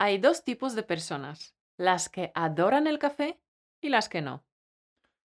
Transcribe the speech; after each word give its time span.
hay 0.00 0.16
dos 0.16 0.44
tipos 0.44 0.74
de 0.74 0.82
personas, 0.82 1.54
las 1.76 2.08
que 2.08 2.32
adoran 2.34 2.86
el 2.86 2.98
café 2.98 3.38
y 3.82 3.90
las 3.90 4.08
que 4.08 4.22
no. 4.22 4.46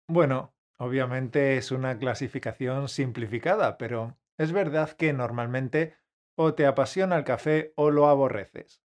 Bueno, 0.06 0.54
obviamente 0.78 1.56
es 1.56 1.72
una 1.72 1.98
clasificación 1.98 2.88
simplificada, 2.88 3.76
pero 3.76 4.16
es 4.38 4.52
verdad 4.52 4.92
que 4.92 5.12
normalmente 5.12 5.96
o 6.36 6.54
te 6.54 6.64
apasiona 6.64 7.16
el 7.16 7.24
café 7.24 7.72
o 7.74 7.90
lo 7.90 8.06
aborreces. 8.06 8.84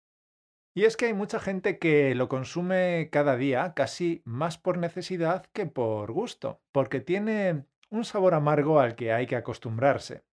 Y 0.73 0.85
es 0.85 0.97
que 0.97 1.05
hay 1.05 1.13
mucha 1.13 1.39
gente 1.39 1.77
que 1.77 2.15
lo 2.15 2.27
consume 2.27 3.09
cada 3.11 3.37
día 3.37 3.75
casi 3.75 4.23
más 4.25 4.57
por 4.57 4.79
necesidad 4.79 5.45
que 5.53 5.67
por 5.67 6.11
gusto, 6.11 6.59
porque 6.71 7.01
tiene 7.01 7.67
un 7.91 8.03
sabor 8.03 8.33
amargo 8.33 8.79
al 8.79 8.95
que 8.95 9.13
hay 9.13 9.27
que 9.27 9.35
acostumbrarse. 9.35 10.25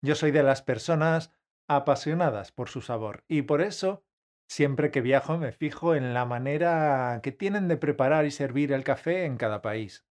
Yo 0.00 0.14
soy 0.14 0.30
de 0.30 0.42
las 0.42 0.62
personas 0.62 1.30
apasionadas 1.68 2.52
por 2.52 2.70
su 2.70 2.80
sabor 2.80 3.24
y 3.28 3.42
por 3.42 3.60
eso 3.60 4.03
siempre 4.48 4.90
que 4.90 5.00
viajo 5.00 5.38
me 5.38 5.52
fijo 5.52 5.94
en 5.94 6.14
la 6.14 6.24
manera 6.24 7.20
que 7.22 7.32
tienen 7.32 7.68
de 7.68 7.76
preparar 7.76 8.26
y 8.26 8.30
servir 8.30 8.72
el 8.72 8.84
café 8.84 9.24
en 9.24 9.36
cada 9.36 9.62
país. 9.62 10.06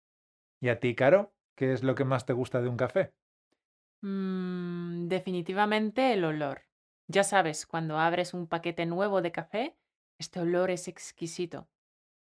¿Y 0.60 0.68
a 0.68 0.80
ti, 0.80 0.94
Caro? 0.94 1.34
¿Qué 1.56 1.72
es 1.72 1.82
lo 1.82 1.94
que 1.94 2.04
más 2.04 2.26
te 2.26 2.32
gusta 2.32 2.60
de 2.62 2.68
un 2.68 2.76
café? 2.76 3.12
Mm, 4.02 5.08
definitivamente 5.08 6.12
el 6.12 6.24
olor. 6.24 6.62
Ya 7.08 7.24
sabes, 7.24 7.66
cuando 7.66 7.98
abres 7.98 8.34
un 8.34 8.46
paquete 8.46 8.86
nuevo 8.86 9.20
de 9.20 9.32
café, 9.32 9.76
este 10.18 10.40
olor 10.40 10.70
es 10.70 10.88
exquisito. 10.88 11.68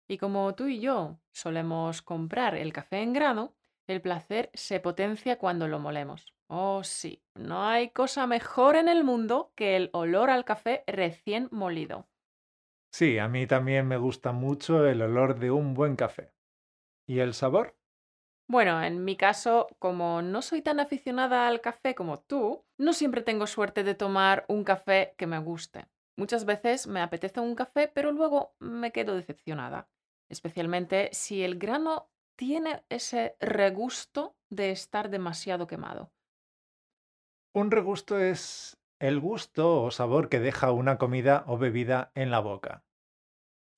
Y 0.07 0.17
como 0.17 0.55
tú 0.55 0.67
y 0.67 0.79
yo 0.79 1.21
solemos 1.31 2.01
comprar 2.01 2.55
el 2.55 2.73
café 2.73 3.01
en 3.01 3.13
grano, 3.13 3.55
el 3.91 4.02
placer 4.02 4.49
se 4.53 4.79
potencia 4.79 5.38
cuando 5.38 5.67
lo 5.67 5.79
molemos. 5.79 6.34
Oh, 6.48 6.84
sí, 6.84 7.23
no 7.35 7.63
hay 7.67 7.89
cosa 7.89 8.27
mejor 8.27 8.75
en 8.75 8.88
el 8.88 9.03
mundo 9.03 9.53
que 9.55 9.75
el 9.75 9.89
olor 9.93 10.29
al 10.29 10.45
café 10.45 10.84
recién 10.88 11.48
molido. 11.52 12.07
Sí, 12.91 13.17
a 13.17 13.27
mí 13.27 13.48
también 13.48 13.88
me 13.88 13.98
gusta 13.98 14.31
mucho 14.31 14.85
el 14.85 15.01
olor 15.01 15.40
de 15.40 15.49
un 15.49 15.73
buen 15.73 15.95
café. 15.95 16.34
¿Y 17.07 17.20
el 17.20 17.34
sabor? 17.34 17.77
Bueno, 18.48 18.82
en 18.82 19.05
mi 19.05 19.15
caso, 19.15 19.67
como 19.77 20.21
no 20.23 20.41
soy 20.41 20.62
tan 20.63 20.79
aficionada 20.79 21.48
al 21.48 21.62
café 21.62 21.93
como 21.93 22.20
tú, 22.20 22.65
no 22.77 22.93
siempre 22.93 23.21
tengo 23.21 23.45
suerte 23.45 23.84
de 23.84 23.93
tomar 23.93 24.45
un 24.48 24.63
café 24.63 25.13
que 25.17 25.27
me 25.27 25.37
guste. 25.37 25.87
Muchas 26.17 26.45
veces 26.45 26.87
me 26.87 27.01
apetece 27.01 27.40
un 27.40 27.54
café, 27.54 27.87
pero 27.87 28.12
luego 28.12 28.55
me 28.60 28.91
quedo 28.91 29.15
decepcionada, 29.15 29.87
especialmente 30.29 31.10
si 31.13 31.43
el 31.43 31.60
grano 31.60 32.10
tiene 32.40 32.85
ese 32.87 33.35
regusto 33.41 34.37
de 34.49 34.71
estar 34.71 35.09
demasiado 35.09 35.68
quemado. 35.68 36.13
Un 37.54 37.70
regusto 37.70 38.18
es 38.18 38.79
el 38.98 39.20
gusto 39.20 39.84
o 39.84 39.91
sabor 39.91 40.29
que 40.29 40.40
deja 40.40 40.71
una 40.71 40.98
comida 40.98 41.43
o 41.48 41.57
bebida 41.57 42.13
en 42.15 42.32
la 42.32 42.40
boca. 42.40 42.85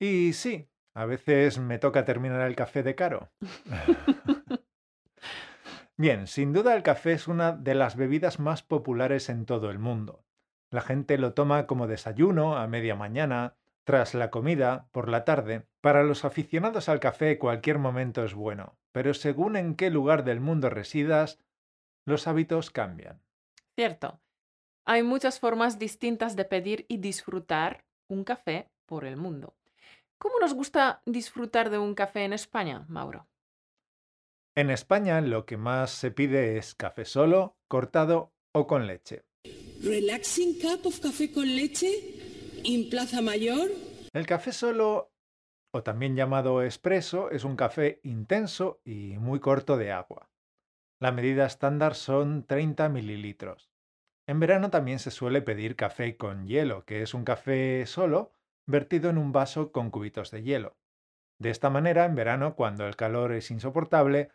Y 0.00 0.34
sí, 0.34 0.70
a 0.94 1.06
veces 1.06 1.58
me 1.58 1.80
toca 1.80 2.04
terminar 2.04 2.42
el 2.42 2.54
café 2.54 2.84
de 2.84 2.94
caro. 2.94 3.32
Bien, 5.96 6.28
sin 6.28 6.52
duda 6.52 6.76
el 6.76 6.84
café 6.84 7.14
es 7.14 7.26
una 7.26 7.50
de 7.50 7.74
las 7.74 7.96
bebidas 7.96 8.38
más 8.38 8.62
populares 8.62 9.28
en 9.28 9.44
todo 9.44 9.70
el 9.70 9.80
mundo. 9.80 10.24
La 10.70 10.82
gente 10.82 11.18
lo 11.18 11.34
toma 11.34 11.66
como 11.66 11.88
desayuno, 11.88 12.56
a 12.56 12.68
media 12.68 12.94
mañana, 12.94 13.56
tras 13.84 14.14
la 14.14 14.30
comida, 14.30 14.88
por 14.92 15.08
la 15.08 15.24
tarde. 15.24 15.66
Para 15.80 16.02
los 16.02 16.24
aficionados 16.24 16.88
al 16.88 17.00
café 17.00 17.38
cualquier 17.38 17.78
momento 17.78 18.24
es 18.24 18.34
bueno, 18.34 18.76
pero 18.92 19.14
según 19.14 19.56
en 19.56 19.74
qué 19.74 19.90
lugar 19.90 20.24
del 20.24 20.40
mundo 20.40 20.70
residas, 20.70 21.38
los 22.04 22.26
hábitos 22.26 22.70
cambian. 22.70 23.20
Cierto. 23.74 24.20
Hay 24.84 25.02
muchas 25.02 25.38
formas 25.38 25.78
distintas 25.78 26.34
de 26.36 26.44
pedir 26.44 26.86
y 26.88 26.98
disfrutar 26.98 27.84
un 28.08 28.24
café 28.24 28.70
por 28.86 29.04
el 29.04 29.16
mundo. 29.16 29.54
¿Cómo 30.18 30.38
nos 30.40 30.54
gusta 30.54 31.02
disfrutar 31.06 31.70
de 31.70 31.78
un 31.78 31.94
café 31.94 32.24
en 32.24 32.32
España, 32.32 32.84
Mauro? 32.88 33.28
En 34.54 34.70
España 34.70 35.20
lo 35.20 35.46
que 35.46 35.56
más 35.56 35.90
se 35.90 36.10
pide 36.10 36.58
es 36.58 36.74
café 36.74 37.04
solo, 37.04 37.56
cortado 37.68 38.32
o 38.52 38.66
con 38.66 38.86
leche. 38.86 39.24
Relaxing 39.82 40.60
cup 40.60 40.86
of 40.86 41.00
café 41.00 41.32
con 41.32 41.46
leche 41.46 42.21
El 44.12 44.26
café 44.26 44.52
solo, 44.52 45.12
o 45.72 45.82
también 45.82 46.14
llamado 46.14 46.62
espresso, 46.62 47.30
es 47.30 47.44
un 47.44 47.56
café 47.56 48.00
intenso 48.04 48.80
y 48.84 49.18
muy 49.18 49.40
corto 49.40 49.76
de 49.76 49.90
agua. 49.90 50.30
La 51.00 51.10
medida 51.10 51.44
estándar 51.44 51.96
son 51.96 52.46
30 52.46 52.88
mililitros. 52.88 53.72
En 54.28 54.38
verano 54.38 54.70
también 54.70 55.00
se 55.00 55.10
suele 55.10 55.42
pedir 55.42 55.74
café 55.74 56.16
con 56.16 56.46
hielo, 56.46 56.84
que 56.84 57.02
es 57.02 57.14
un 57.14 57.24
café 57.24 57.84
solo 57.86 58.32
vertido 58.66 59.10
en 59.10 59.18
un 59.18 59.32
vaso 59.32 59.72
con 59.72 59.90
cubitos 59.90 60.30
de 60.30 60.44
hielo. 60.44 60.76
De 61.40 61.50
esta 61.50 61.70
manera, 61.70 62.04
en 62.04 62.14
verano, 62.14 62.54
cuando 62.54 62.86
el 62.86 62.94
calor 62.94 63.32
es 63.32 63.50
insoportable, 63.50 64.30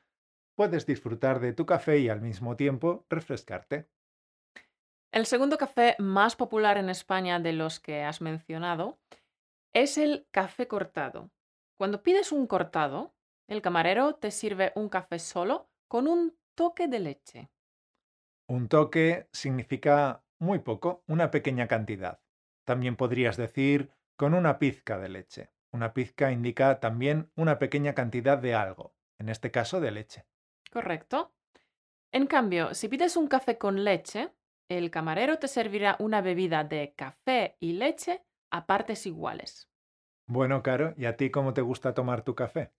puedes 0.55 0.85
disfrutar 0.85 1.39
de 1.39 1.53
tu 1.53 1.65
café 1.65 1.99
y 1.99 2.09
al 2.09 2.19
mismo 2.19 2.57
tiempo 2.57 3.05
refrescarte. 3.09 3.87
El 5.17 5.25
segundo 5.25 5.57
café 5.57 5.95
más 5.97 6.35
popular 6.35 6.77
en 6.77 6.91
España 6.91 7.39
de 7.39 7.51
los 7.51 7.79
que 7.79 8.03
has 8.03 8.21
mencionado 8.21 8.99
es 9.73 9.97
el 9.97 10.27
café 10.29 10.67
cortado. 10.67 11.31
Cuando 11.75 12.03
pides 12.03 12.31
un 12.31 12.45
cortado, 12.45 13.15
el 13.47 13.63
camarero 13.63 14.13
te 14.13 14.29
sirve 14.29 14.73
un 14.75 14.89
café 14.89 15.17
solo 15.17 15.71
con 15.87 16.07
un 16.07 16.37
toque 16.53 16.87
de 16.87 16.99
leche. 16.99 17.49
Un 18.47 18.67
toque 18.67 19.27
significa 19.31 20.23
muy 20.37 20.59
poco, 20.59 21.03
una 21.07 21.31
pequeña 21.31 21.67
cantidad. 21.67 22.19
También 22.63 22.95
podrías 22.95 23.37
decir 23.37 23.89
con 24.17 24.35
una 24.35 24.59
pizca 24.59 24.99
de 24.99 25.09
leche. 25.09 25.49
Una 25.71 25.95
pizca 25.95 26.31
indica 26.31 26.79
también 26.79 27.31
una 27.35 27.57
pequeña 27.57 27.95
cantidad 27.95 28.37
de 28.37 28.53
algo, 28.53 28.93
en 29.17 29.29
este 29.29 29.49
caso 29.49 29.81
de 29.81 29.89
leche. 29.89 30.27
Correcto. 30.71 31.33
En 32.11 32.27
cambio, 32.27 32.75
si 32.75 32.87
pides 32.87 33.17
un 33.17 33.27
café 33.27 33.57
con 33.57 33.83
leche, 33.83 34.29
el 34.69 34.91
camarero 34.91 35.39
te 35.39 35.47
servirá 35.47 35.95
una 35.99 36.21
bebida 36.21 36.63
de 36.63 36.93
café 36.95 37.57
y 37.59 37.73
leche 37.73 38.23
a 38.51 38.65
partes 38.65 39.05
iguales. 39.05 39.69
Bueno, 40.27 40.61
Caro, 40.61 40.93
¿y 40.97 41.05
a 41.05 41.15
ti 41.15 41.31
cómo 41.31 41.53
te 41.53 41.61
gusta 41.61 41.93
tomar 41.93 42.23
tu 42.23 42.35
café? 42.35 42.73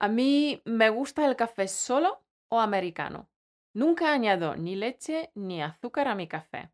A 0.00 0.08
mí 0.08 0.62
me 0.64 0.90
gusta 0.90 1.26
el 1.26 1.36
café 1.36 1.68
solo 1.68 2.24
o 2.48 2.60
americano. 2.60 3.30
Nunca 3.74 4.12
añado 4.12 4.56
ni 4.56 4.74
leche 4.76 5.30
ni 5.34 5.62
azúcar 5.62 6.08
a 6.08 6.14
mi 6.14 6.28
café. 6.28 6.72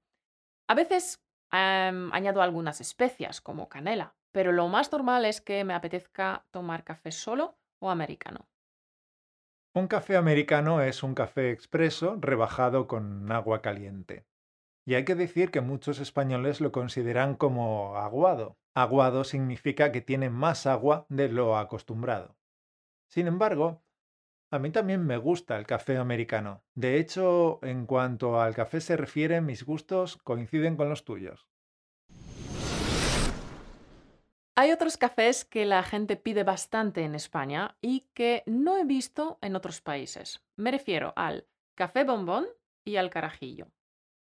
A 0.69 0.75
veces 0.75 1.23
em, 1.53 2.13
añado 2.13 2.43
algunas 2.43 2.81
especias 2.81 3.41
como 3.41 3.69
canela, 3.69 4.17
pero 4.33 4.53
lo 4.53 4.69
más 4.69 4.91
normal 4.93 5.25
es 5.25 5.41
que 5.41 5.65
me 5.65 5.75
apetezca 5.75 6.47
tomar 6.51 6.85
café 6.85 7.13
solo 7.13 7.59
o 7.81 7.91
americano. 7.91 8.49
Un 9.75 9.87
café 9.87 10.17
americano 10.17 10.81
es 10.81 11.03
un 11.03 11.15
café 11.15 11.51
expreso 11.51 12.17
rebajado 12.21 12.89
con 12.89 13.31
agua 13.31 13.61
caliente. 13.61 14.27
Y 14.87 14.95
hay 14.95 15.05
que 15.05 15.15
decir 15.15 15.51
que 15.51 15.61
muchos 15.61 16.01
españoles 16.01 16.63
lo 16.63 16.73
consideran 16.73 17.35
como 17.35 17.97
aguado. 17.97 18.57
Aguado 18.75 19.25
significa 19.25 19.93
que 19.93 20.01
tiene 20.01 20.31
más 20.31 20.67
agua 20.67 21.05
de 21.11 21.29
lo 21.29 21.59
acostumbrado. 21.59 22.39
Sin 23.09 23.27
embargo, 23.27 23.83
a 24.51 24.59
mí 24.59 24.71
también 24.71 25.05
me 25.05 25.19
gusta 25.19 25.59
el 25.59 25.67
café 25.67 25.99
americano. 25.99 26.65
De 26.75 26.99
hecho, 26.99 27.59
en 27.63 27.85
cuanto 27.85 28.41
al 28.41 28.55
café 28.55 28.81
se 28.81 28.97
refiere, 28.97 29.43
mis 29.43 29.65
gustos 29.65 30.17
coinciden 30.17 30.77
con 30.77 30.89
los 30.89 31.05
tuyos. 31.05 31.47
Hay 34.61 34.73
otros 34.73 34.97
cafés 34.97 35.45
que 35.45 35.65
la 35.67 35.85
gente 35.85 36.17
pide 36.17 36.43
bastante 36.43 37.03
en 37.05 37.15
España 37.15 37.77
y 37.81 38.09
que 38.13 38.43
no 38.47 38.77
he 38.77 38.85
visto 38.85 39.39
en 39.41 39.55
otros 39.55 39.81
países. 39.81 40.43
Me 40.57 40.73
refiero 40.73 41.13
al 41.15 41.47
café 41.77 42.03
bombón 42.03 42.47
y 42.85 42.97
al 42.97 43.09
carajillo. 43.09 43.69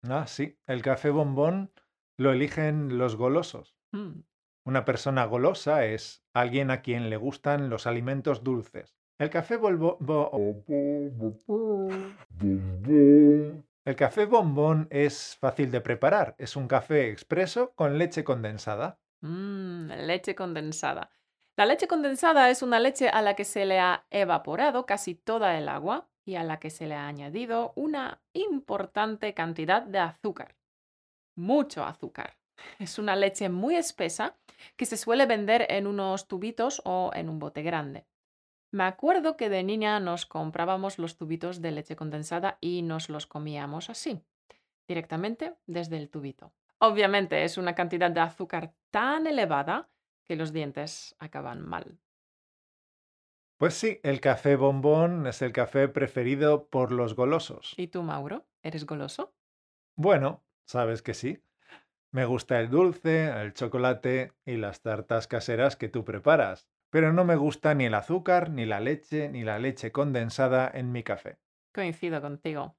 Ah, 0.07 0.25
sí, 0.27 0.57
el 0.67 0.81
café 0.81 1.09
bombón 1.09 1.69
lo 2.17 2.31
eligen 2.31 2.97
los 2.97 3.17
golosos. 3.17 3.75
Mm, 3.91 4.21
Una 4.65 4.85
persona 4.85 5.25
golosa 5.25 5.85
es 5.85 6.23
alguien 6.33 6.71
a 6.71 6.81
quien 6.81 7.09
le 7.09 7.17
gustan 7.17 7.69
los 7.69 7.85
alimentos 7.85 8.41
dulces. 8.41 8.95
El 9.19 9.29
café 9.31 9.57
bolbo- 9.59 9.97
bo- 9.99 10.31
El 13.83 13.95
café 13.97 14.25
bombón 14.25 14.87
es 14.91 15.35
fácil 15.41 15.71
de 15.71 15.81
preparar. 15.81 16.35
Es 16.37 16.55
un 16.55 16.67
café 16.69 17.09
expreso 17.09 17.73
con 17.75 17.97
leche 17.97 18.23
condensada. 18.23 18.97
mm, 19.23 19.70
leche 19.87 20.35
condensada. 20.35 21.11
La 21.57 21.65
leche 21.65 21.87
condensada 21.87 22.49
es 22.49 22.61
una 22.61 22.79
leche 22.79 23.09
a 23.09 23.21
la 23.21 23.35
que 23.35 23.45
se 23.45 23.65
le 23.65 23.79
ha 23.79 24.05
evaporado 24.09 24.85
casi 24.85 25.15
toda 25.15 25.57
el 25.57 25.69
agua 25.69 26.09
y 26.25 26.35
a 26.35 26.43
la 26.43 26.59
que 26.59 26.69
se 26.69 26.87
le 26.87 26.95
ha 26.95 27.07
añadido 27.07 27.73
una 27.75 28.21
importante 28.33 29.33
cantidad 29.33 29.81
de 29.81 29.99
azúcar. 29.99 30.55
Mucho 31.35 31.83
azúcar. 31.83 32.37
Es 32.79 32.99
una 32.99 33.15
leche 33.15 33.49
muy 33.49 33.75
espesa 33.75 34.37
que 34.75 34.85
se 34.85 34.97
suele 34.97 35.25
vender 35.25 35.65
en 35.69 35.87
unos 35.87 36.27
tubitos 36.27 36.81
o 36.85 37.11
en 37.13 37.29
un 37.29 37.39
bote 37.39 37.63
grande. 37.63 38.05
Me 38.71 38.83
acuerdo 38.83 39.35
que 39.35 39.49
de 39.49 39.63
niña 39.63 39.99
nos 39.99 40.25
comprábamos 40.25 40.97
los 40.97 41.17
tubitos 41.17 41.61
de 41.61 41.71
leche 41.71 41.95
condensada 41.95 42.57
y 42.61 42.83
nos 42.83 43.09
los 43.09 43.27
comíamos 43.27 43.89
así, 43.89 44.21
directamente 44.87 45.55
desde 45.65 45.97
el 45.97 46.09
tubito. 46.09 46.53
Obviamente 46.83 47.43
es 47.43 47.59
una 47.59 47.75
cantidad 47.75 48.09
de 48.09 48.21
azúcar 48.21 48.73
tan 48.89 49.27
elevada 49.27 49.91
que 50.25 50.35
los 50.35 50.51
dientes 50.51 51.15
acaban 51.19 51.61
mal. 51.61 51.99
Pues 53.59 53.75
sí, 53.75 53.99
el 54.01 54.19
café 54.19 54.55
bombón 54.55 55.27
es 55.27 55.43
el 55.43 55.53
café 55.53 55.87
preferido 55.87 56.67
por 56.69 56.91
los 56.91 57.15
golosos. 57.15 57.75
¿Y 57.77 57.89
tú, 57.89 58.01
Mauro? 58.01 58.47
¿Eres 58.63 58.87
goloso? 58.87 59.35
Bueno, 59.95 60.43
sabes 60.65 61.03
que 61.03 61.13
sí. 61.13 61.43
Me 62.11 62.25
gusta 62.25 62.59
el 62.59 62.71
dulce, 62.71 63.29
el 63.29 63.53
chocolate 63.53 64.33
y 64.43 64.57
las 64.57 64.81
tartas 64.81 65.27
caseras 65.27 65.75
que 65.75 65.87
tú 65.87 66.03
preparas, 66.03 66.67
pero 66.89 67.13
no 67.13 67.25
me 67.25 67.35
gusta 67.35 67.75
ni 67.75 67.85
el 67.85 67.93
azúcar, 67.93 68.49
ni 68.49 68.65
la 68.65 68.79
leche, 68.79 69.29
ni 69.29 69.43
la 69.43 69.59
leche 69.59 69.91
condensada 69.91 70.71
en 70.73 70.91
mi 70.91 71.03
café. 71.03 71.37
Coincido 71.71 72.21
contigo. 72.21 72.75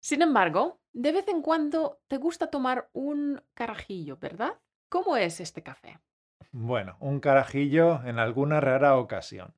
Sin 0.00 0.22
embargo, 0.22 0.80
de 0.94 1.10
vez 1.10 1.28
en 1.28 1.42
cuando 1.42 2.00
te 2.06 2.16
gusta 2.16 2.46
tomar 2.46 2.88
un 2.92 3.42
carajillo, 3.52 4.16
¿verdad? 4.16 4.60
¿Cómo 4.88 5.16
es 5.16 5.40
este 5.40 5.62
café? 5.62 5.98
Bueno, 6.52 6.96
un 7.00 7.18
carajillo 7.18 8.00
en 8.04 8.20
alguna 8.20 8.60
rara 8.60 8.96
ocasión. 8.96 9.54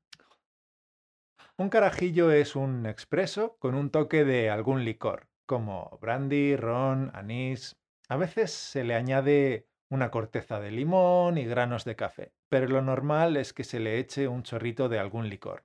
Un 1.58 1.68
carajillo 1.68 2.30
es 2.30 2.56
un 2.56 2.86
expreso 2.86 3.56
con 3.58 3.74
un 3.74 3.90
toque 3.90 4.24
de 4.24 4.48
algún 4.50 4.84
licor, 4.84 5.28
como 5.44 5.98
brandy, 6.00 6.56
ron, 6.56 7.10
anís. 7.14 7.76
A 8.08 8.16
veces 8.16 8.50
se 8.50 8.82
le 8.84 8.94
añade 8.94 9.68
una 9.90 10.10
corteza 10.10 10.58
de 10.58 10.70
limón 10.70 11.36
y 11.36 11.44
granos 11.44 11.84
de 11.84 11.96
café, 11.96 12.32
pero 12.48 12.66
lo 12.66 12.80
normal 12.80 13.36
es 13.36 13.52
que 13.52 13.64
se 13.64 13.78
le 13.78 13.98
eche 13.98 14.26
un 14.26 14.42
chorrito 14.42 14.88
de 14.88 14.98
algún 14.98 15.28
licor. 15.28 15.64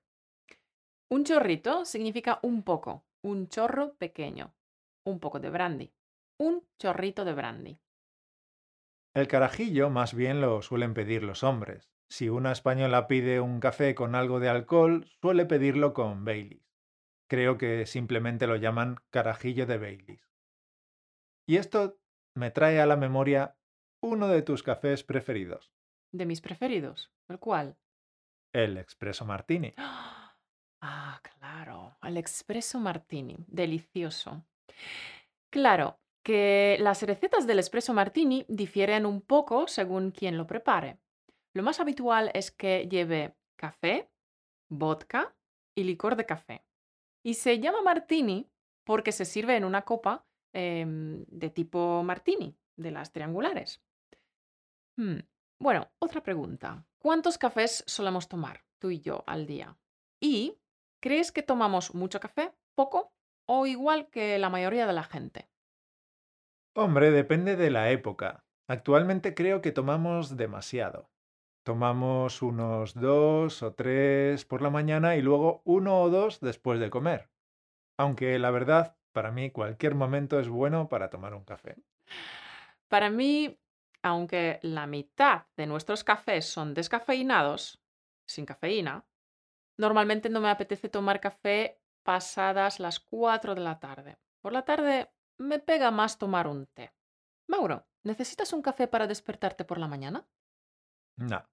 Un 1.10 1.24
chorrito 1.24 1.86
significa 1.86 2.40
un 2.44 2.64
poco, 2.64 3.06
un 3.22 3.48
chorro 3.48 3.96
pequeño, 3.96 4.54
un 5.04 5.20
poco 5.20 5.40
de 5.40 5.50
brandy, 5.50 5.94
un 6.38 6.68
chorrito 6.78 7.26
de 7.26 7.34
brandy. 7.34 7.80
El 9.14 9.28
carajillo 9.28 9.90
más 9.90 10.14
bien 10.14 10.42
lo 10.42 10.62
suelen 10.62 10.94
pedir 10.94 11.24
los 11.24 11.44
hombres. 11.44 11.92
Si 12.10 12.30
una 12.30 12.52
española 12.52 13.08
pide 13.08 13.40
un 13.40 13.60
café 13.60 13.96
con 13.96 14.16
algo 14.16 14.40
de 14.40 14.50
alcohol, 14.50 15.06
suele 15.22 15.46
pedirlo 15.46 15.94
con 15.94 16.26
Baileys. 16.26 16.66
Creo 17.30 17.58
que 17.58 17.86
simplemente 17.86 18.48
lo 18.48 18.56
llaman 18.56 18.98
carajillo 19.10 19.66
de 19.66 19.78
Baileys. 19.78 20.30
Y 21.48 21.58
esto 21.58 22.00
me 22.36 22.52
trae 22.52 22.80
a 22.80 22.86
la 22.86 22.98
memoria 22.98 23.58
uno 24.02 24.28
de 24.28 24.42
tus 24.42 24.64
cafés 24.64 25.04
preferidos. 25.04 25.74
¿De 26.12 26.26
mis 26.26 26.42
preferidos? 26.42 27.12
¿El 27.30 27.40
cuál? 27.40 27.78
El 28.54 28.78
Expreso 28.78 29.26
Martini. 29.26 29.74
Ah, 29.78 31.22
claro, 31.22 31.98
el 32.02 32.18
Expreso 32.18 32.80
Martini. 32.80 33.38
Delicioso. 33.48 34.46
Claro, 35.50 36.00
que 36.24 36.78
las 36.80 37.02
recetas 37.04 37.48
del 37.48 37.60
espresso 37.60 37.94
martini 37.94 38.46
difieren 38.48 39.06
un 39.06 39.22
poco 39.22 39.68
según 39.68 40.12
quien 40.12 40.38
lo 40.38 40.48
prepare. 40.48 41.00
Lo 41.54 41.64
más 41.64 41.80
habitual 41.80 42.32
es 42.34 42.52
que 42.52 42.88
lleve 42.90 43.36
café, 43.58 44.10
vodka 44.70 45.36
y 45.76 45.84
licor 45.84 46.16
de 46.16 46.26
café. 46.26 46.66
Y 47.24 47.36
se 47.36 47.60
llama 47.60 47.82
martini 47.82 48.50
porque 48.86 49.12
se 49.12 49.26
sirve 49.26 49.56
en 49.56 49.66
una 49.66 49.84
copa 49.84 50.26
em, 50.54 51.26
de 51.28 51.50
tipo 51.50 52.04
martini, 52.04 52.58
de 52.78 52.92
las 52.92 53.12
triangulares. 53.12 53.82
Hmm, 54.98 55.20
Bueno, 55.60 55.92
otra 56.00 56.24
pregunta. 56.24 56.86
¿Cuántos 56.98 57.38
cafés 57.38 57.84
solemos 57.86 58.28
tomar 58.28 58.64
tú 58.80 58.90
y 58.90 59.00
yo 59.00 59.24
al 59.28 59.46
día? 59.46 59.78
¿Y 60.20 60.58
crees 61.00 61.32
que 61.32 61.44
tomamos 61.44 61.94
mucho 61.94 62.20
café, 62.20 62.54
poco 62.76 63.14
o 63.54 63.66
igual 63.66 64.10
que 64.10 64.40
la 64.40 64.50
mayoría 64.50 64.88
de 64.88 64.94
la 64.94 65.04
gente? 65.04 65.50
Hombre, 66.74 67.12
depende 67.12 67.58
de 67.58 67.70
la 67.70 67.92
época. 67.92 68.46
Actualmente 68.70 69.34
creo 69.34 69.60
que 69.60 69.74
tomamos 69.74 70.38
demasiado. 70.38 71.10
Tomamos 71.64 72.42
unos 72.42 72.94
dos 72.94 73.62
o 73.62 73.74
tres 73.74 74.46
por 74.46 74.62
la 74.62 74.70
mañana 74.70 75.18
y 75.18 75.22
luego 75.22 75.62
uno 75.66 76.02
o 76.02 76.10
dos 76.10 76.40
después 76.40 76.80
de 76.80 76.90
comer. 76.90 77.30
Aunque 77.98 78.40
la 78.40 78.52
verdad, 78.52 78.96
para 79.12 79.32
mí 79.32 79.52
cualquier 79.52 79.96
momento 79.96 80.40
es 80.40 80.48
bueno 80.48 80.88
para 80.88 81.10
tomar 81.10 81.34
un 81.34 81.44
café. 81.44 81.76
Para 82.88 83.10
mí, 83.10 83.58
aunque 84.02 84.60
la 84.64 84.86
mitad 84.86 85.44
de 85.56 85.66
nuestros 85.66 86.04
cafés 86.04 86.46
son 86.46 86.74
descafeinados, 86.74 87.82
sin 88.26 88.46
cafeína, 88.46 89.06
normalmente 89.78 90.28
no 90.30 90.42
me 90.42 90.50
apetece 90.50 90.90
tomar 90.90 91.22
café 91.22 91.81
pasadas 92.04 92.80
las 92.80 93.00
4 93.00 93.56
de 93.56 93.62
la 93.62 93.80
tarde. 93.80 94.18
Por 94.42 94.54
la 94.54 94.64
tarde 94.64 95.12
me 95.38 95.60
pega 95.60 95.92
más 95.92 96.18
tomar 96.18 96.48
un 96.48 96.68
té. 96.68 96.94
Mauro, 97.48 97.86
¿necesitas 98.04 98.54
un 98.54 98.62
café 98.62 98.88
para 98.88 99.08
despertarte 99.08 99.66
por 99.66 99.78
la 99.78 99.88
mañana? 99.88 100.28
No. 101.18 101.44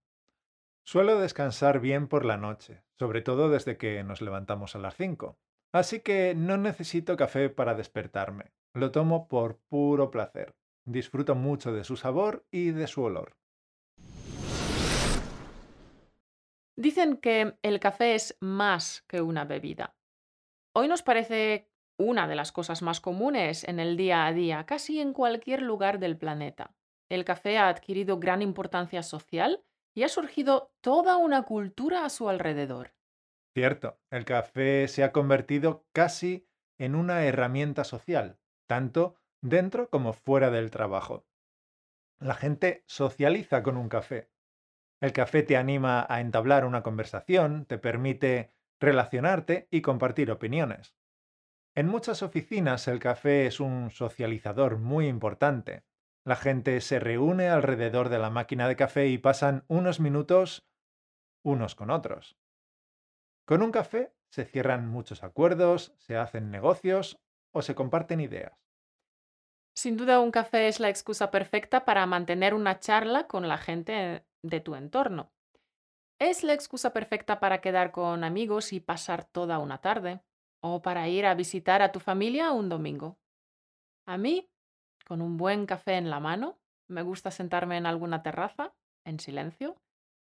Suelo 0.85 1.21
descansar 1.21 1.81
bien 1.81 2.09
por 2.09 2.25
la 2.25 2.37
noche, 2.37 2.83
sobre 2.99 3.21
todo 3.21 3.51
desde 3.51 3.77
que 3.77 4.03
nos 4.05 4.23
levantamos 4.23 4.75
a 4.75 4.79
las 4.79 4.97
5. 4.97 5.39
Así 5.73 6.01
que 6.01 6.35
no 6.35 6.57
necesito 6.57 7.17
café 7.17 7.51
para 7.51 7.75
despertarme. 7.75 8.53
Lo 8.73 8.91
tomo 8.91 9.29
por 9.29 9.59
puro 9.69 10.11
placer. 10.11 10.55
Disfruto 10.85 11.35
mucho 11.35 11.73
de 11.73 11.85
su 11.85 11.97
sabor 11.97 12.47
y 12.51 12.71
de 12.71 12.87
su 12.87 13.03
olor. 13.03 13.37
Dicen 16.77 17.17
que 17.17 17.59
el 17.63 17.81
café 17.81 18.15
es 18.15 18.37
más 18.41 19.03
que 19.09 19.21
una 19.21 19.45
bebida. 19.45 19.98
Hoy 20.81 20.87
nos 20.87 21.03
parece 21.03 21.69
una 21.97 22.29
de 22.29 22.37
las 22.37 22.53
cosas 22.53 22.83
más 22.83 23.01
comunes 23.01 23.65
en 23.65 23.81
el 23.81 23.97
día 23.97 24.27
a 24.27 24.33
día, 24.33 24.65
casi 24.65 25.01
en 25.01 25.13
cualquier 25.13 25.61
lugar 25.61 25.99
del 25.99 26.17
planeta. 26.17 26.77
El 27.09 27.25
café 27.25 27.59
ha 27.59 27.69
adquirido 27.69 28.21
gran 28.21 28.43
importancia 28.43 29.03
social 29.03 29.65
y 29.93 30.05
ha 30.05 30.09
surgido 30.09 30.73
toda 30.81 31.17
una 31.17 31.43
cultura 31.43 32.05
a 32.05 32.11
su 32.11 32.29
alrededor. 32.29 32.93
Cierto, 33.57 33.99
el 34.13 34.25
café 34.25 34.87
se 34.87 35.03
ha 35.03 35.11
convertido 35.11 35.85
casi 35.93 36.47
en 36.79 36.95
una 36.95 37.25
herramienta 37.25 37.83
social, 37.83 38.39
tanto 38.69 39.17
dentro 39.41 39.91
como 39.91 40.13
fuera 40.13 40.53
del 40.53 40.71
trabajo. 40.71 41.27
La 42.21 42.35
gente 42.35 42.85
socializa 42.87 43.65
con 43.65 43.77
un 43.77 43.89
café. 43.89 44.31
El 45.01 45.13
café 45.13 45.43
te 45.43 45.57
anima 45.57 46.07
a 46.09 46.21
entablar 46.21 46.65
una 46.65 46.85
conversación, 46.85 47.65
te 47.65 47.79
permite 47.79 48.53
relacionarte 48.81 49.69
y 49.71 49.83
compartir 49.83 50.31
opiniones. 50.31 50.95
En 51.75 51.87
muchas 51.87 52.23
oficinas 52.23 52.89
el 52.89 52.99
café 52.99 53.47
es 53.47 53.61
un 53.61 53.91
socializador 53.91 54.79
muy 54.79 55.07
importante. 55.07 55.85
La 56.25 56.37
gente 56.37 56.81
se 56.81 56.99
reúne 56.99 57.49
alrededor 57.49 58.09
de 58.09 58.19
la 58.19 58.31
máquina 58.31 58.69
de 58.69 58.77
café 58.77 59.09
y 59.09 59.19
pasan 59.19 59.65
unos 59.69 60.01
minutos 60.01 60.69
unos 61.45 61.75
con 61.75 61.91
otros. 61.91 62.37
Con 63.47 63.63
un 63.63 63.73
café 63.73 64.13
se 64.31 64.45
cierran 64.45 64.89
muchos 64.89 65.23
acuerdos, 65.23 65.95
se 65.97 66.17
hacen 66.17 66.51
negocios 66.51 67.19
o 67.55 67.63
se 67.63 67.75
comparten 67.75 68.21
ideas. 68.21 68.59
Sin 69.75 69.97
duda, 69.97 70.21
un 70.21 70.33
café 70.33 70.69
es 70.69 70.81
la 70.81 70.89
excusa 70.89 71.31
perfecta 71.31 71.85
para 71.85 72.05
mantener 72.07 72.53
una 72.53 72.81
charla 72.81 73.27
con 73.27 73.49
la 73.49 73.59
gente 73.59 74.27
de 74.43 74.61
tu 74.61 74.75
entorno. 74.75 75.33
Es 76.21 76.43
la 76.43 76.53
excusa 76.53 76.93
perfecta 76.93 77.39
para 77.39 77.61
quedar 77.61 77.93
con 77.93 78.25
amigos 78.25 78.73
y 78.73 78.81
pasar 78.81 79.25
toda 79.25 79.61
una 79.61 79.79
tarde, 79.79 80.21
o 80.61 80.83
para 80.83 81.09
ir 81.09 81.27
a 81.27 81.35
visitar 81.35 81.81
a 81.81 81.93
tu 81.93 82.01
familia 82.01 82.51
un 82.51 82.69
domingo. 82.69 83.19
A 84.05 84.19
mí, 84.19 84.51
con 85.07 85.23
un 85.23 85.37
buen 85.37 85.65
café 85.65 85.95
en 85.95 86.11
la 86.11 86.19
mano, 86.19 86.59
me 86.89 87.03
gusta 87.03 87.31
sentarme 87.31 87.77
en 87.77 87.87
alguna 87.87 88.23
terraza, 88.25 88.75
en 89.05 89.21
silencio, 89.21 89.77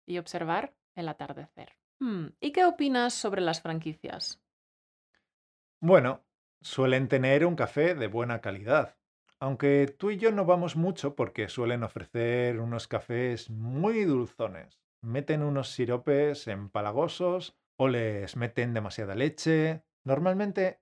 y 0.07 0.17
observar 0.17 0.73
el 0.95 1.07
atardecer. 1.07 1.77
Hmm, 1.99 2.29
¿Y 2.39 2.51
qué 2.51 2.65
opinas 2.65 3.13
sobre 3.13 3.41
las 3.41 3.61
franquicias? 3.61 4.41
Bueno, 5.81 6.25
suelen 6.61 7.07
tener 7.07 7.45
un 7.45 7.55
café 7.55 7.93
de 7.93 8.07
buena 8.07 8.41
calidad, 8.41 8.97
aunque 9.39 9.85
tú 9.87 10.09
y 10.09 10.17
yo 10.17 10.31
no 10.31 10.45
vamos 10.45 10.75
mucho 10.75 11.15
porque 11.15 11.47
suelen 11.47 11.83
ofrecer 11.83 12.59
unos 12.59 12.87
cafés 12.87 13.51
muy 13.51 14.03
dulzones. 14.05 14.84
Meten 15.05 15.43
unos 15.43 15.69
siropes 15.69 16.47
empalagosos 16.47 17.55
o 17.77 17.87
les 17.87 18.35
meten 18.35 18.73
demasiada 18.73 19.13
leche. 19.13 19.83
Normalmente 20.03 20.81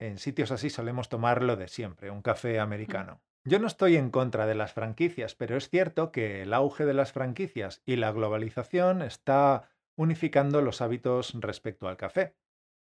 en 0.00 0.18
sitios 0.18 0.50
así 0.50 0.68
solemos 0.68 1.08
tomar 1.08 1.42
lo 1.42 1.54
de 1.54 1.68
siempre, 1.68 2.10
un 2.10 2.22
café 2.22 2.58
americano. 2.58 3.22
Yo 3.44 3.60
no 3.60 3.68
estoy 3.68 3.96
en 3.96 4.10
contra 4.10 4.46
de 4.46 4.56
las 4.56 4.72
franquicias, 4.72 5.36
pero 5.36 5.56
es 5.56 5.68
cierto 5.68 6.10
que 6.10 6.42
el 6.42 6.52
auge 6.54 6.84
de 6.84 6.94
las 6.94 7.12
franquicias 7.12 7.82
y 7.84 7.96
la 7.96 8.10
globalización 8.10 9.02
está 9.02 9.70
unificando 9.96 10.60
los 10.60 10.80
hábitos 10.80 11.34
respecto 11.34 11.86
al 11.86 11.96
café. 11.96 12.36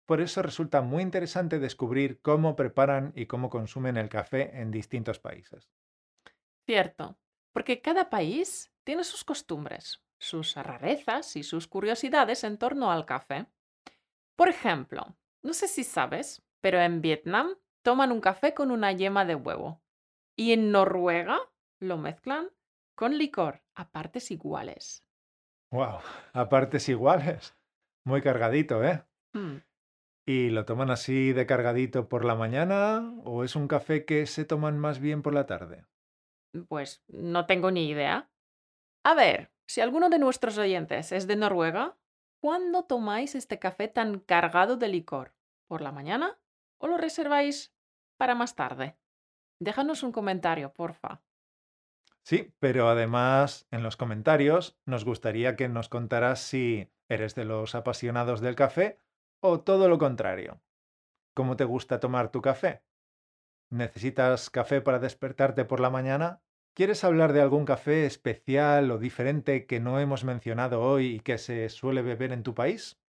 Por 0.07 0.21
eso 0.21 0.43
resulta 0.43 0.83
muy 0.83 1.03
interesante 1.03 1.59
descubrir 1.59 2.21
cómo 2.21 2.57
preparan 2.57 3.13
y 3.15 3.25
cómo 3.25 3.49
consumen 3.49 3.97
el 3.97 4.09
café 4.11 4.61
en 4.61 4.71
distintos 4.71 5.19
países. 5.19 5.71
Cierto, 6.67 7.19
porque 7.53 7.81
cada 7.81 8.11
país 8.11 8.71
tiene 8.85 9.05
sus 9.05 9.25
costumbres, 9.25 10.03
sus 10.19 10.55
rarezas 10.57 11.37
y 11.37 11.43
sus 11.43 11.67
curiosidades 11.67 12.45
en 12.45 12.59
torno 12.59 12.91
al 12.91 13.07
café. 13.07 13.47
Por 14.37 14.49
ejemplo, 14.49 15.17
no 15.43 15.53
sé 15.55 15.69
si 15.69 15.85
sabes, 15.85 16.43
pero 16.61 16.81
en 16.81 17.01
Vietnam 17.01 17.57
toman 17.83 18.13
un 18.13 18.21
café 18.21 18.55
con 18.55 18.71
una 18.71 18.93
yema 18.93 19.25
de 19.25 19.35
huevo. 19.35 19.81
Y 20.37 20.53
en 20.53 20.71
Noruega 20.71 21.41
lo 21.81 21.97
mezclan 21.99 22.51
con 22.95 23.17
licor 23.17 23.63
a 23.75 23.91
partes 23.91 24.31
iguales. 24.31 25.05
¡Wow! 25.71 25.99
A 26.33 26.49
partes 26.49 26.89
iguales. 26.89 27.57
Muy 28.05 28.23
cargadito, 28.23 28.83
¿eh? 28.85 29.05
Hmm. 29.35 29.59
¿Y 30.27 30.51
lo 30.51 30.65
toman 30.65 30.91
así 30.91 31.33
de 31.33 31.47
cargadito 31.47 32.09
por 32.09 32.25
la 32.25 32.35
mañana 32.35 33.15
o 33.25 33.45
es 33.45 33.57
un 33.57 33.69
café 33.69 34.05
que 34.05 34.27
se 34.27 34.45
toman 34.45 34.79
más 34.79 34.99
bien 34.99 35.23
por 35.23 35.35
la 35.35 35.47
tarde? 35.47 35.87
Pues 36.69 37.03
no 37.09 37.47
tengo 37.47 37.71
ni 37.71 37.89
idea. 37.89 38.31
A 39.09 39.15
ver, 39.15 39.51
si 39.67 39.81
alguno 39.81 40.11
de 40.11 40.19
nuestros 40.19 40.59
oyentes 40.59 41.13
es 41.13 41.27
de 41.27 41.35
Noruega, 41.35 41.97
¿cuándo 42.43 42.85
tomáis 42.85 43.35
este 43.35 43.59
café 43.59 43.89
tan 43.89 44.19
cargado 44.21 44.77
de 44.77 44.89
licor? 44.89 45.35
¿Por 45.67 45.81
la 45.81 45.93
mañana 45.93 46.39
o 46.77 46.89
lo 46.89 46.99
reserváis 46.99 47.75
para 48.19 48.35
más 48.35 48.55
tarde? 48.55 48.99
Déjanos 49.61 50.03
un 50.03 50.13
comentario, 50.13 50.75
porfa. 50.75 51.23
Sí, 52.23 52.55
pero 52.59 52.91
además 52.91 53.67
en 53.71 53.83
los 53.83 53.97
comentarios 53.97 54.79
nos 54.85 55.07
gustaría 55.07 55.57
que 55.57 55.71
nos 55.71 55.89
contaras 55.89 56.41
si 56.41 56.93
eres 57.09 57.35
de 57.35 57.47
los 57.47 57.75
apasionados 57.75 58.43
del 58.43 58.57
café 58.57 59.01
o 59.41 59.61
todo 59.61 59.89
lo 59.89 59.97
contrario. 59.97 60.61
¿Cómo 61.33 61.57
te 61.57 61.65
gusta 61.65 61.99
tomar 61.99 62.31
tu 62.31 62.43
café? 62.43 62.83
¿Necesitas 63.71 64.51
café 64.51 64.83
para 64.83 64.99
despertarte 64.99 65.65
por 65.65 65.81
la 65.81 65.89
mañana? 65.89 66.43
¿Quieres 66.79 67.03
hablar 67.03 67.33
de 67.33 67.41
algún 67.41 67.65
café 67.65 68.07
especial 68.07 68.93
o 68.93 68.99
diferente 68.99 69.67
que 69.67 69.81
no 69.81 69.99
hemos 69.99 70.23
mencionado 70.23 70.81
hoy 70.81 71.17
y 71.17 71.19
que 71.19 71.37
se 71.37 71.69
suele 71.71 72.03
beber 72.03 72.31
en 72.31 72.45
tu 72.45 72.55
país? 72.55 73.01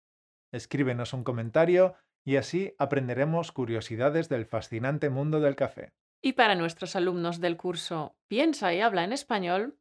Escríbenos 0.53 1.13
un 1.13 1.23
comentario 1.23 1.95
y 2.25 2.37
así 2.37 2.75
aprenderemos 2.79 3.53
curiosidades 3.53 4.31
del 4.31 4.47
fascinante 4.47 5.11
mundo 5.11 5.41
del 5.41 5.55
café. 5.55 5.93
Y 6.23 6.33
para 6.33 6.55
nuestros 6.55 6.97
alumnos 6.97 7.43
del 7.43 7.59
curso 7.59 8.17
Piensa 8.27 8.73
y 8.73 8.81
habla 8.81 9.05
en 9.05 9.13
español, 9.13 9.79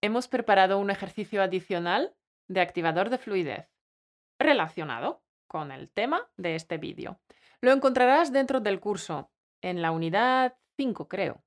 hemos 0.00 0.28
preparado 0.28 0.78
un 0.78 0.90
ejercicio 0.90 1.42
adicional 1.42 2.14
de 2.46 2.60
activador 2.60 3.10
de 3.10 3.18
fluidez 3.18 3.68
relacionado 4.38 5.24
con 5.48 5.72
el 5.72 5.90
tema 5.90 6.30
de 6.36 6.54
este 6.54 6.78
vídeo. 6.78 7.18
Lo 7.60 7.72
encontrarás 7.72 8.32
dentro 8.32 8.60
del 8.60 8.78
curso, 8.78 9.32
en 9.62 9.82
la 9.82 9.90
unidad 9.90 10.56
5 10.76 11.08
creo. 11.08 11.42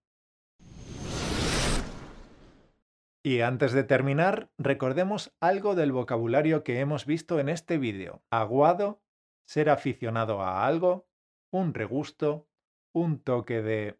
Y 3.21 3.41
antes 3.41 3.73
de 3.73 3.83
terminar, 3.83 4.49
recordemos 4.57 5.35
algo 5.41 5.75
del 5.75 5.91
vocabulario 5.91 6.63
que 6.63 6.79
hemos 6.79 7.05
visto 7.05 7.39
en 7.39 7.49
este 7.49 7.77
vídeo. 7.77 8.23
Aguado, 8.29 9.01
ser 9.45 9.69
aficionado 9.69 10.41
a 10.41 10.65
algo, 10.65 11.09
un 11.51 11.73
regusto, 11.73 12.47
un 12.93 13.19
toque 13.19 13.61
de, 13.61 13.99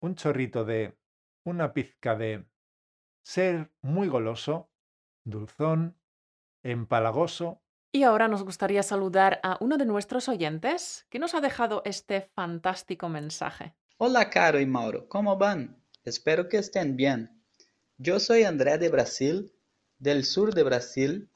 un 0.00 0.16
chorrito 0.16 0.64
de, 0.64 0.98
una 1.44 1.72
pizca 1.74 2.16
de, 2.16 2.44
ser 3.22 3.70
muy 3.82 4.08
goloso, 4.08 4.68
dulzón, 5.24 5.96
empalagoso. 6.64 7.62
Y 7.92 8.02
ahora 8.02 8.26
nos 8.26 8.42
gustaría 8.42 8.82
saludar 8.82 9.38
a 9.44 9.58
uno 9.60 9.78
de 9.78 9.86
nuestros 9.86 10.28
oyentes 10.28 11.06
que 11.08 11.20
nos 11.20 11.34
ha 11.34 11.40
dejado 11.40 11.82
este 11.84 12.20
fantástico 12.20 13.08
mensaje. 13.08 13.76
Hola 13.98 14.28
Caro 14.28 14.60
y 14.60 14.66
Mauro, 14.66 15.08
¿cómo 15.08 15.36
van? 15.36 15.82
Espero 16.02 16.48
que 16.48 16.58
estén 16.58 16.96
bien. 16.96 17.35
Yo 17.98 18.20
soy 18.20 18.42
André 18.42 18.76
de 18.76 18.90
Brasil, 18.90 19.54
del 19.98 20.26
sur 20.26 20.52
de 20.52 20.62
Brasil, 20.62 21.30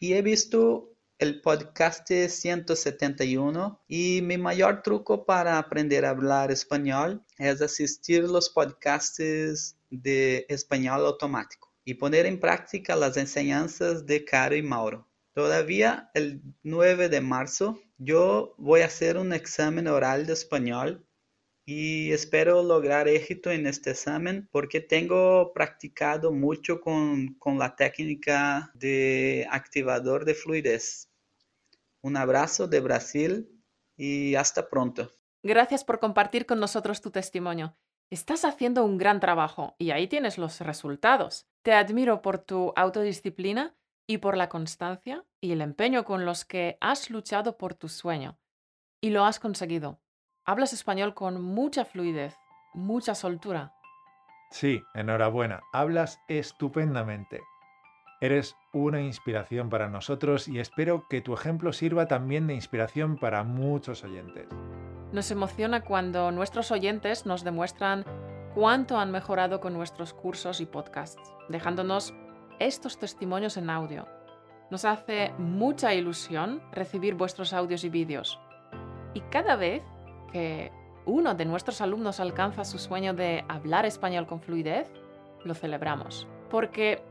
y 0.00 0.14
he 0.14 0.22
visto 0.22 0.92
el 1.18 1.40
podcast 1.40 2.10
171 2.10 3.80
y 3.86 4.20
mi 4.22 4.36
mayor 4.36 4.82
truco 4.82 5.24
para 5.24 5.56
aprender 5.56 6.04
a 6.04 6.10
hablar 6.10 6.50
español 6.50 7.24
es 7.38 7.62
asistir 7.62 8.24
los 8.24 8.50
podcasts 8.50 9.76
de 9.88 10.46
español 10.48 11.06
automático 11.06 11.72
y 11.84 11.94
poner 11.94 12.26
en 12.26 12.40
práctica 12.40 12.96
las 12.96 13.16
enseñanzas 13.16 14.04
de 14.04 14.24
Caro 14.24 14.56
y 14.56 14.62
Mauro. 14.62 15.06
Todavía 15.32 16.10
el 16.14 16.42
9 16.64 17.08
de 17.08 17.20
marzo 17.20 17.80
yo 17.98 18.56
voy 18.58 18.80
a 18.80 18.86
hacer 18.86 19.16
un 19.16 19.32
examen 19.32 19.86
oral 19.86 20.26
de 20.26 20.32
español 20.32 21.06
y 21.66 22.12
espero 22.12 22.62
lograr 22.62 23.08
éxito 23.08 23.50
en 23.50 23.66
este 23.66 23.90
examen 23.90 24.48
porque 24.52 24.80
tengo 24.80 25.52
practicado 25.54 26.30
mucho 26.30 26.80
con, 26.80 27.34
con, 27.34 27.58
la 27.58 27.74
técnica 27.74 28.70
de 28.74 29.46
activador 29.50 30.24
de 30.24 30.34
fluidez. 30.34 31.10
Un 32.02 32.16
abrazo 32.16 32.68
de 32.68 32.80
Brasil 32.80 33.62
y 33.96 34.34
hasta 34.34 34.68
pronto. 34.68 35.10
Gracias 35.42 35.84
por 35.84 36.00
compartir 36.00 36.46
con 36.46 36.60
nosotros 36.60 37.00
tu 37.00 37.10
testimonio. 37.10 37.76
Estás 38.10 38.44
haciendo 38.44 38.84
un 38.84 38.98
gran 38.98 39.20
trabajo 39.20 39.74
y 39.78 39.90
ahí 39.90 40.06
tienes 40.06 40.36
los 40.36 40.60
resultados. 40.60 41.46
Te 41.62 41.72
admiro 41.72 42.20
por 42.20 42.38
tu 42.38 42.72
autodisciplina 42.76 43.74
y 44.06 44.18
por 44.18 44.36
la 44.36 44.50
constancia 44.50 45.24
y 45.40 45.52
el 45.52 45.62
empeño 45.62 46.04
con 46.04 46.26
los 46.26 46.44
que 46.44 46.76
has 46.80 47.08
luchado 47.10 47.56
por 47.56 47.74
tu 47.74 47.88
sueño. 47.88 48.38
Y 49.00 49.10
lo 49.10 49.24
has 49.24 49.40
conseguido. 49.40 50.00
Hablas 50.46 50.74
español 50.74 51.14
con 51.14 51.40
mucha 51.40 51.86
fluidez, 51.86 52.38
mucha 52.74 53.14
soltura. 53.14 53.72
Sí, 54.50 54.82
enhorabuena. 54.92 55.62
Hablas 55.72 56.20
estupendamente. 56.28 57.40
Eres 58.20 58.54
una 58.74 59.00
inspiración 59.00 59.70
para 59.70 59.88
nosotros 59.88 60.46
y 60.46 60.58
espero 60.58 61.08
que 61.08 61.22
tu 61.22 61.32
ejemplo 61.32 61.72
sirva 61.72 62.08
también 62.08 62.46
de 62.46 62.54
inspiración 62.54 63.16
para 63.16 63.42
muchos 63.42 64.04
oyentes. 64.04 64.46
Nos 65.12 65.30
emociona 65.30 65.80
cuando 65.80 66.30
nuestros 66.30 66.70
oyentes 66.70 67.24
nos 67.24 67.42
demuestran 67.42 68.04
cuánto 68.54 68.98
han 68.98 69.10
mejorado 69.12 69.60
con 69.60 69.72
nuestros 69.72 70.12
cursos 70.12 70.60
y 70.60 70.66
podcasts, 70.66 71.22
dejándonos 71.48 72.12
estos 72.58 72.98
testimonios 72.98 73.56
en 73.56 73.70
audio. 73.70 74.06
Nos 74.70 74.84
hace 74.84 75.32
mucha 75.38 75.94
ilusión 75.94 76.62
recibir 76.70 77.14
vuestros 77.14 77.54
audios 77.54 77.82
y 77.84 77.88
vídeos. 77.88 78.38
Y 79.14 79.20
cada 79.22 79.56
vez 79.56 79.82
que 80.34 80.72
uno 81.06 81.36
de 81.36 81.44
nuestros 81.44 81.80
alumnos 81.80 82.18
alcanza 82.18 82.64
su 82.64 82.80
sueño 82.80 83.14
de 83.14 83.44
hablar 83.48 83.86
español 83.86 84.26
con 84.26 84.40
fluidez, 84.40 84.90
lo 85.44 85.54
celebramos. 85.54 86.26
Porque, 86.50 87.04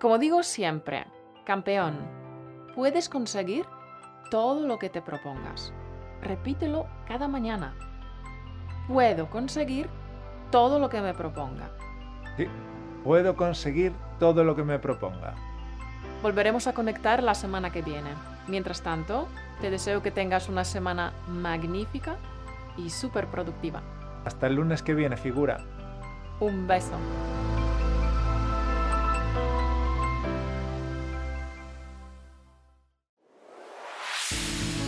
como 0.00 0.18
digo 0.18 0.42
siempre, 0.42 1.06
campeón, 1.44 1.96
puedes 2.74 3.08
conseguir 3.08 3.64
todo 4.28 4.66
lo 4.66 4.80
que 4.80 4.90
te 4.90 5.00
propongas. 5.00 5.72
Repítelo 6.20 6.88
cada 7.06 7.28
mañana. 7.28 7.76
Puedo 8.88 9.30
conseguir 9.30 9.88
todo 10.50 10.80
lo 10.80 10.88
que 10.88 11.00
me 11.00 11.14
proponga. 11.14 11.70
Sí, 12.36 12.48
puedo 13.04 13.36
conseguir 13.36 13.92
todo 14.18 14.42
lo 14.42 14.56
que 14.56 14.64
me 14.64 14.80
proponga. 14.80 15.36
Volveremos 16.24 16.66
a 16.66 16.74
conectar 16.74 17.22
la 17.22 17.36
semana 17.36 17.70
que 17.70 17.82
viene. 17.82 18.10
Mientras 18.48 18.82
tanto, 18.82 19.28
te 19.60 19.70
deseo 19.70 20.02
que 20.02 20.10
tengas 20.10 20.48
una 20.48 20.64
semana 20.64 21.12
magnífica 21.28 22.16
y 22.76 22.90
súper 22.90 23.28
productiva. 23.28 23.82
Hasta 24.24 24.46
el 24.46 24.54
lunes 24.54 24.82
que 24.82 24.94
viene, 24.94 25.16
figura. 25.16 25.64
Un 26.40 26.66
beso. 26.66 26.98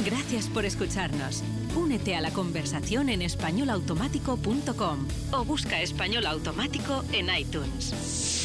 Gracias 0.04 0.48
por 0.48 0.64
escucharnos. 0.64 1.42
Únete 1.76 2.14
a 2.14 2.20
la 2.20 2.30
conversación 2.30 3.08
en 3.08 3.22
españolautomático.com 3.22 5.08
o 5.32 5.44
busca 5.44 5.80
español 5.80 6.26
automático 6.26 7.02
en 7.12 7.28
iTunes. 7.36 8.35